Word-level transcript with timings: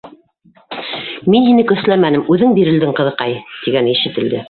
Мин 1.33 1.45
һине 1.49 1.67
көсләмәнем, 1.73 2.25
үҙең 2.37 2.59
бирелдең, 2.59 2.99
ҡыҙыҡай,- 3.03 3.41
тигәне 3.67 3.99
ишетелде. 3.99 4.39